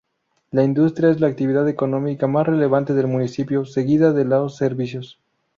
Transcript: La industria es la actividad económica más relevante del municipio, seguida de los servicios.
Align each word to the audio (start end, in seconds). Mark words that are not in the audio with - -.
La 0.49 0.63
industria 0.63 1.11
es 1.11 1.19
la 1.21 1.27
actividad 1.27 1.69
económica 1.69 2.25
más 2.25 2.47
relevante 2.47 2.95
del 2.95 3.05
municipio, 3.05 3.65
seguida 3.65 4.13
de 4.13 4.25
los 4.25 4.57
servicios. 4.57 5.19